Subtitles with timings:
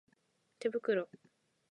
[0.57, 1.07] 手袋